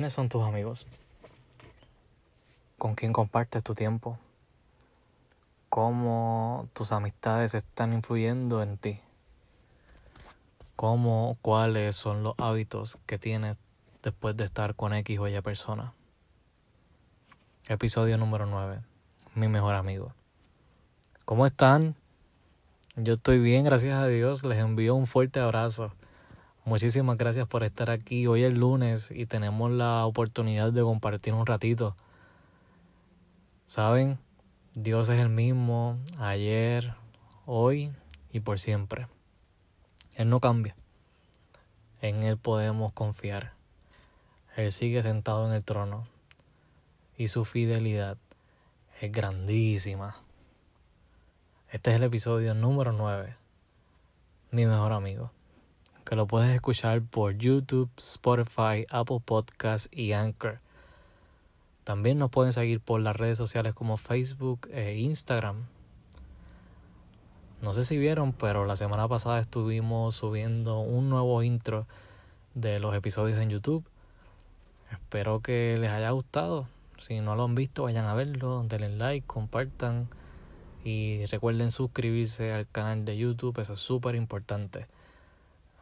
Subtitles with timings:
[0.00, 0.86] ¿Quiénes son tus amigos?
[2.78, 4.18] ¿Con quién compartes tu tiempo?
[5.68, 8.98] ¿Cómo tus amistades están influyendo en ti?
[10.74, 13.58] ¿Cómo, cuáles son los hábitos que tienes
[14.02, 15.92] después de estar con X o Y persona?
[17.68, 18.80] Episodio número 9.
[19.34, 20.14] Mi mejor amigo.
[21.26, 21.94] ¿Cómo están?
[22.96, 24.46] Yo estoy bien, gracias a Dios.
[24.46, 25.92] Les envío un fuerte abrazo.
[26.66, 28.26] Muchísimas gracias por estar aquí.
[28.26, 31.96] Hoy es lunes y tenemos la oportunidad de compartir un ratito.
[33.64, 34.18] Saben,
[34.74, 36.94] Dios es el mismo ayer,
[37.46, 37.92] hoy
[38.30, 39.08] y por siempre.
[40.14, 40.76] Él no cambia.
[42.02, 43.54] En Él podemos confiar.
[44.54, 46.06] Él sigue sentado en el trono
[47.16, 48.18] y su fidelidad
[49.00, 50.14] es grandísima.
[51.70, 53.34] Este es el episodio número 9.
[54.50, 55.32] Mi mejor amigo
[56.10, 60.58] que lo puedes escuchar por YouTube, Spotify, Apple Podcasts y Anchor.
[61.84, 65.66] También nos pueden seguir por las redes sociales como Facebook e Instagram.
[67.62, 71.86] No sé si vieron, pero la semana pasada estuvimos subiendo un nuevo intro
[72.54, 73.84] de los episodios en YouTube.
[74.90, 76.66] Espero que les haya gustado.
[76.98, 80.08] Si no lo han visto, vayan a verlo, denle like, compartan
[80.82, 84.88] y recuerden suscribirse al canal de YouTube, eso es súper importante.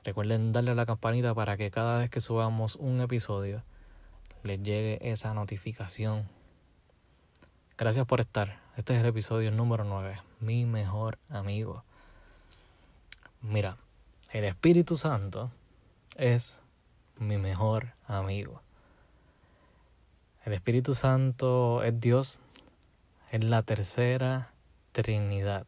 [0.04, 3.62] Recuerden darle a la campanita para que cada vez que subamos un episodio
[4.42, 6.28] les llegue esa notificación.
[7.76, 8.60] Gracias por estar.
[8.76, 11.84] Este es el episodio número 9, mi mejor amigo.
[13.40, 13.76] Mira,
[14.32, 15.50] el Espíritu Santo
[16.16, 16.60] es
[17.18, 18.62] mi mejor amigo.
[20.44, 22.40] El Espíritu Santo es Dios,
[23.30, 24.52] es la tercera
[24.92, 25.66] Trinidad.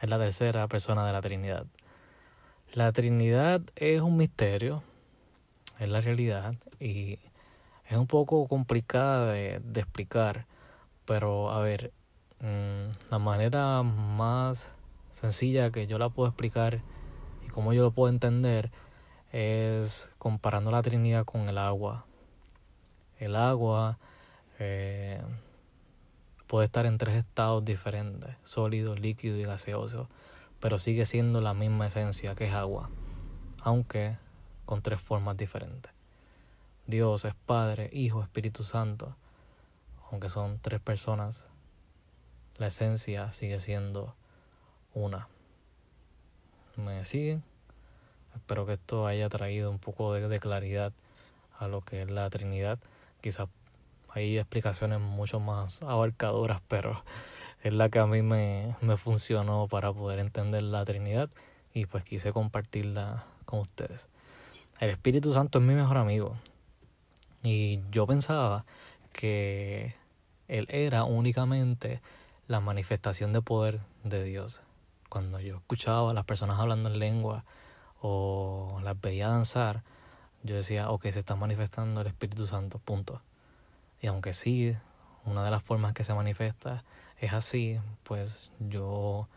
[0.00, 1.66] Es la tercera persona de la Trinidad.
[2.74, 4.82] La Trinidad es un misterio,
[5.78, 7.20] es la realidad y
[7.88, 10.46] es un poco complicada de, explicar,
[11.04, 11.92] pero a ver,
[12.40, 14.72] mm, la manera más
[15.12, 16.80] sencilla que yo la puedo explicar
[17.46, 18.72] y como yo lo puedo entender
[19.30, 22.06] es comparando la Trinidad con el agua.
[23.20, 23.98] El agua
[24.58, 25.22] eh,
[26.48, 30.08] puede estar en tres estados diferentes, sólido, líquido y gaseoso
[30.64, 32.88] pero sigue siendo la misma esencia que es agua,
[33.60, 34.16] aunque
[34.64, 35.92] con tres formas diferentes.
[36.86, 39.14] Dios es Padre, Hijo, Espíritu Santo,
[40.10, 41.46] aunque son tres personas,
[42.56, 44.14] la esencia sigue siendo
[44.94, 45.28] una.
[46.76, 47.44] ¿Me siguen?
[48.34, 50.94] Espero que esto haya traído un poco de, de claridad
[51.58, 52.78] a lo que es la Trinidad.
[53.20, 53.50] Quizás
[54.08, 57.04] hay explicaciones mucho más abarcadoras, pero
[57.64, 61.30] es la que a mí me, me funcionó para poder entender la Trinidad
[61.72, 64.08] y pues quise compartirla con ustedes.
[64.80, 66.36] El Espíritu Santo es mi mejor amigo
[67.42, 68.66] y yo pensaba
[69.14, 69.94] que
[70.46, 72.02] él era únicamente
[72.48, 74.62] la manifestación de poder de Dios.
[75.08, 77.44] Cuando yo escuchaba a las personas hablando en lengua
[78.02, 79.82] o las veía danzar,
[80.42, 83.22] yo decía, ok, se está manifestando el Espíritu Santo, punto.
[84.02, 84.76] Y aunque sí,
[85.24, 86.84] una de las formas que se manifiesta
[87.24, 89.28] es así, pues yo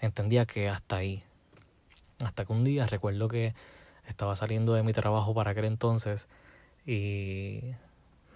[0.00, 1.22] entendía que hasta ahí.
[2.24, 3.54] Hasta que un día recuerdo que
[4.06, 6.28] estaba saliendo de mi trabajo para aquel entonces
[6.86, 7.60] y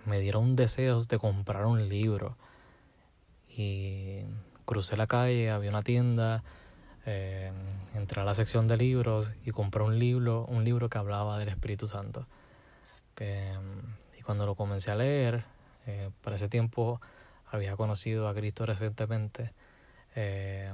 [0.07, 2.37] me dieron deseos de comprar un libro.
[3.49, 4.23] Y
[4.65, 6.43] crucé la calle, había una tienda,
[7.07, 7.53] eh,
[7.95, 11.49] entré a la sección de libros y compré un libro, un libro que hablaba del
[11.49, 12.27] Espíritu Santo.
[14.19, 15.45] y cuando lo comencé a leer,
[15.87, 17.01] eh, para ese tiempo
[17.55, 19.53] había conocido a Cristo recientemente,
[20.17, 20.73] eh,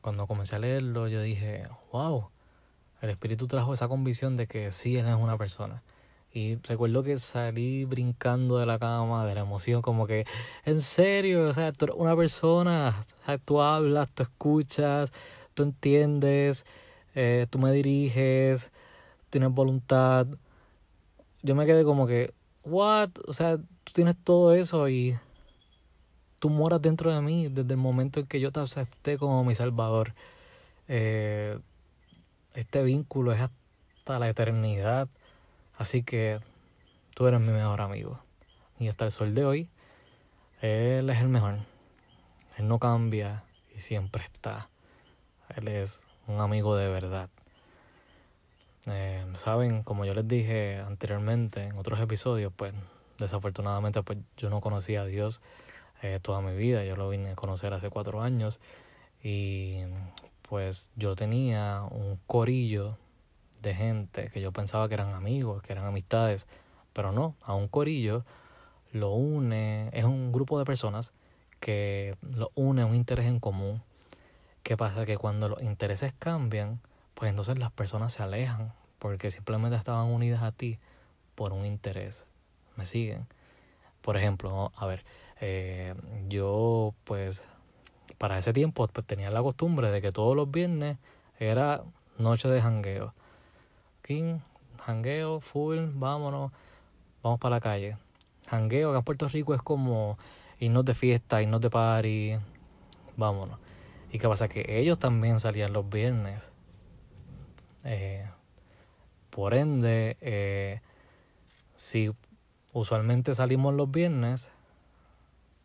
[0.00, 2.30] cuando comencé a leerlo, yo dije, wow,
[3.02, 5.82] el Espíritu trajo esa convicción de que sí, Él es una persona.
[6.32, 10.26] Y recuerdo que salí brincando de la cama, de la emoción, como que,
[10.64, 13.02] en serio, o sea, tú eres una persona,
[13.44, 15.12] tú hablas, tú escuchas,
[15.54, 16.64] tú entiendes,
[17.14, 18.70] eh, tú me diriges,
[19.30, 20.26] tienes voluntad.
[21.42, 22.32] Yo me quedé como que,
[22.64, 23.10] what?
[23.26, 25.16] O sea, tú tienes todo eso y
[26.38, 29.54] tú moras dentro de mí desde el momento en que yo te acepté como mi
[29.54, 30.14] salvador.
[30.88, 31.58] Eh,
[32.54, 35.08] este vínculo es hasta la eternidad.
[35.76, 36.40] Así que
[37.14, 38.20] tú eres mi mejor amigo.
[38.78, 39.68] Y hasta el sol de hoy,
[40.60, 41.58] Él es el mejor.
[42.56, 43.44] Él no cambia
[43.74, 44.70] y siempre está.
[45.56, 47.28] Él es un amigo de verdad.
[48.86, 52.72] Eh, Saben, como yo les dije anteriormente en otros episodios, pues
[53.18, 55.40] desafortunadamente pues yo no conocía a Dios
[56.02, 56.84] eh, toda mi vida.
[56.84, 58.60] Yo lo vine a conocer hace cuatro años
[59.22, 59.80] y
[60.42, 62.98] pues yo tenía un corillo
[63.62, 66.46] de gente que yo pensaba que eran amigos, que eran amistades,
[66.92, 68.24] Pero no, a un corillo
[68.92, 71.12] lo une, es un grupo de personas
[71.60, 73.82] que lo une un interés en común.
[74.62, 75.04] ¿Qué pasa?
[75.04, 76.80] Que cuando los intereses cambian,
[77.14, 80.78] pues entonces las personas se alejan porque simplemente estaban unidas a ti
[81.34, 82.24] por un interés.
[82.76, 83.26] ¿Me siguen?
[84.00, 85.04] Por ejemplo, a ver,
[85.40, 85.94] eh,
[86.28, 87.42] yo pues
[88.18, 90.98] para ese tiempo pues, tenía la costumbre de que todos los viernes
[91.38, 91.82] era
[92.18, 93.14] noche de jangueo.
[94.02, 94.38] King,
[94.84, 96.52] jangueo, full, vámonos,
[97.22, 97.96] vamos para la calle.
[98.48, 100.18] Jangueo acá en Puerto Rico es como
[100.58, 102.36] irnos de fiesta, irnos de party,
[103.16, 103.58] vámonos.
[104.12, 104.48] ¿Y qué pasa?
[104.48, 106.50] Que ellos también salían los viernes.
[107.84, 108.26] Eh,
[109.30, 110.80] por ende, eh,
[111.74, 112.10] si
[112.72, 114.50] usualmente salimos los viernes,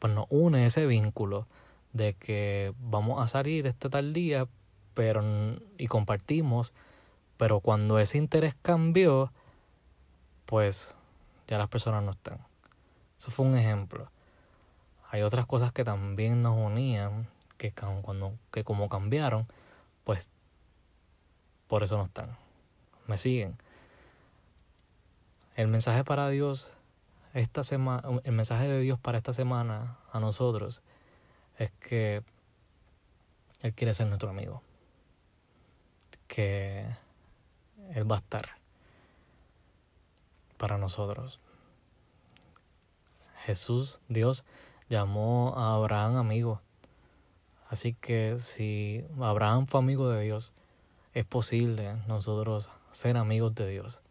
[0.01, 1.45] pues nos une ese vínculo
[1.93, 4.47] de que vamos a salir este tal día
[4.95, 5.21] pero
[5.77, 6.73] y compartimos,
[7.37, 9.31] pero cuando ese interés cambió,
[10.45, 10.97] pues
[11.47, 12.39] ya las personas no están.
[13.19, 14.09] Eso fue un ejemplo.
[15.11, 17.27] Hay otras cosas que también nos unían,
[17.59, 19.47] que cuando que como cambiaron,
[20.03, 20.29] pues
[21.67, 22.35] por eso no están.
[23.05, 23.55] ¿Me siguen?
[25.55, 26.71] El mensaje para Dios
[27.33, 30.81] esta semana, el mensaje de Dios para esta semana a nosotros
[31.57, 32.23] es que
[33.61, 34.61] Él quiere ser nuestro amigo.
[36.27, 36.85] Que
[37.93, 38.49] Él va a estar
[40.57, 41.39] para nosotros.
[43.45, 44.45] Jesús, Dios,
[44.89, 46.61] llamó a Abraham amigo.
[47.69, 50.53] Así que si Abraham fue amigo de Dios,
[51.13, 54.01] es posible nosotros ser amigos de Dios.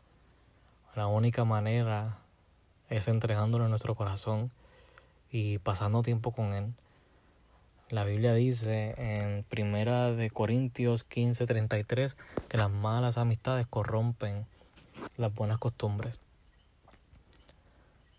[0.95, 2.19] La única manera
[2.91, 4.51] es entregándolo en nuestro corazón
[5.31, 6.75] y pasando tiempo con Él.
[7.89, 12.17] La Biblia dice en Primera de Corintios 15:33
[12.49, 14.47] que las malas amistades corrompen
[15.17, 16.21] las buenas costumbres.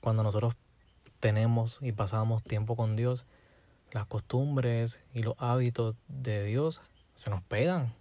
[0.02, 0.56] Cuando nosotros
[1.20, 3.26] tenemos y pasamos tiempo con Dios,
[3.92, 6.82] las costumbres y los hábitos de Dios
[7.14, 7.94] se nos pegan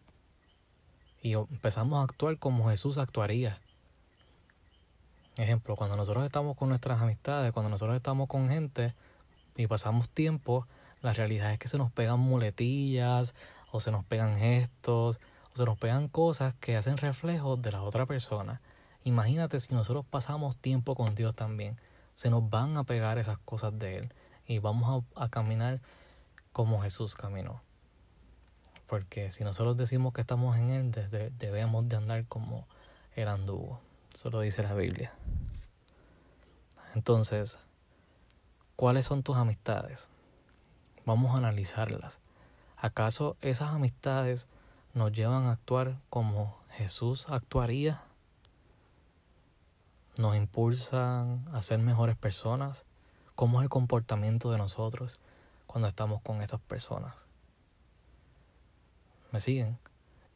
[1.22, 3.60] y empezamos a actuar como Jesús actuaría.
[5.36, 8.94] Ejemplo, cuando nosotros estamos con nuestras amistades, cuando nosotros estamos con gente
[9.56, 10.66] y pasamos tiempo,
[11.02, 13.34] la realidad es que se nos pegan muletillas
[13.70, 15.20] o se nos pegan gestos
[15.54, 18.60] o se nos pegan cosas que hacen reflejos de la otra persona.
[19.04, 21.78] Imagínate si nosotros pasamos tiempo con Dios también,
[22.14, 24.14] se nos van a pegar esas cosas de Él
[24.46, 25.80] y vamos a, a caminar
[26.52, 27.62] como Jesús caminó.
[28.86, 30.90] Porque si nosotros decimos que estamos en Él,
[31.38, 32.66] debemos de andar como
[33.14, 33.80] Él anduvo.
[34.14, 35.12] Eso lo dice la Biblia.
[36.94, 37.58] Entonces,
[38.76, 40.08] ¿cuáles son tus amistades?
[41.06, 42.20] Vamos a analizarlas.
[42.76, 44.46] ¿Acaso esas amistades
[44.94, 48.02] nos llevan a actuar como Jesús actuaría?
[50.16, 52.84] ¿Nos impulsan a ser mejores personas?
[53.34, 55.20] ¿Cómo es el comportamiento de nosotros
[55.66, 57.26] cuando estamos con estas personas?
[59.30, 59.78] ¿Me siguen?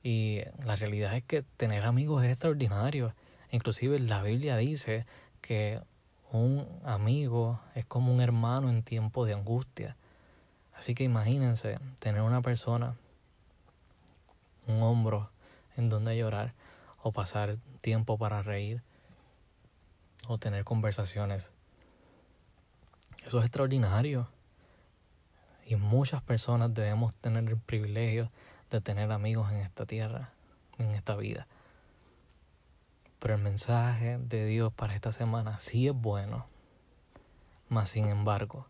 [0.03, 3.13] Y la realidad es que tener amigos es extraordinario.
[3.55, 5.07] Inclusive la Biblia dice
[5.41, 5.81] que
[6.33, 9.97] un amigo es como un hermano en tiempo de angustia.
[10.75, 12.97] Así que imagínense tener una persona,
[14.67, 15.31] un hombro
[15.77, 16.53] en donde llorar
[17.01, 18.83] o pasar tiempo para reír
[20.27, 21.53] o tener conversaciones.
[23.25, 24.27] Eso es extraordinario.
[25.65, 28.33] Y muchas personas debemos tener el privilegio
[28.73, 30.31] de tener amigos en esta tierra,
[30.77, 31.47] en esta vida.
[33.25, 36.45] Pero el mensaje de Dios para esta semana sí es bueno.
[37.71, 38.67] Mas sin embargo,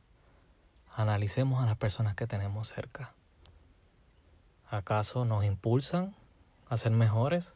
[0.94, 3.14] analicemos a las personas que tenemos cerca.
[4.70, 6.14] ¿Acaso nos impulsan
[6.68, 7.54] a ser mejores?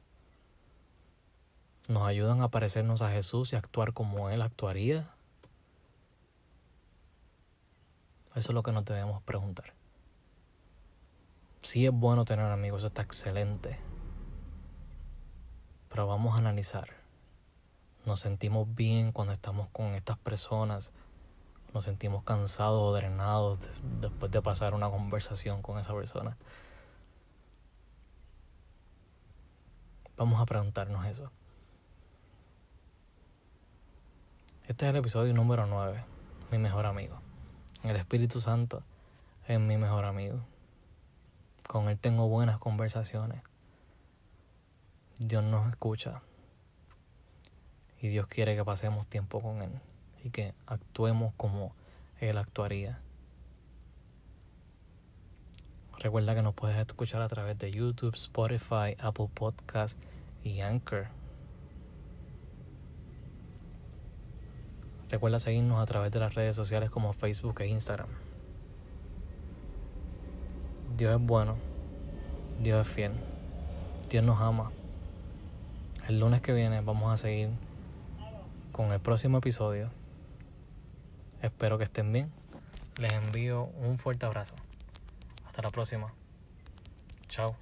[1.88, 5.14] ¿Nos ayudan a parecernos a Jesús y actuar como Él actuaría?
[8.34, 9.72] Eso es lo que nos debemos preguntar.
[11.62, 13.78] Sí es bueno tener amigos, está excelente.
[15.88, 16.88] Pero vamos a analizar.
[18.04, 20.92] Nos sentimos bien cuando estamos con estas personas.
[21.74, 23.58] Nos sentimos cansados o drenados
[24.00, 26.36] después de pasar una conversación con esa persona.
[30.16, 31.30] Vamos a preguntarnos eso.
[34.66, 36.04] Este es el episodio número 9,
[36.50, 37.20] mi mejor amigo.
[37.84, 38.82] El Espíritu Santo
[39.46, 40.40] es mi mejor amigo.
[41.66, 43.42] Con Él tengo buenas conversaciones.
[45.18, 46.22] Dios nos escucha
[48.00, 49.72] y Dios quiere que pasemos tiempo con Él
[50.22, 51.74] y que actuemos como
[52.20, 53.00] Él actuaría.
[55.98, 59.98] Recuerda que nos puedes escuchar a través de YouTube, Spotify, Apple Podcast
[60.44, 61.08] y Anchor.
[65.08, 68.10] Recuerda seguirnos a través de las redes sociales como Facebook e Instagram.
[70.96, 71.56] Dios es bueno,
[72.62, 73.12] Dios es fiel,
[74.08, 74.70] Dios nos ama.
[76.08, 77.50] El lunes que viene vamos a seguir
[78.72, 79.90] con el próximo episodio.
[81.42, 82.32] Espero que estén bien.
[82.98, 84.54] Les envío un fuerte abrazo.
[85.46, 86.14] Hasta la próxima.
[87.28, 87.56] Chao.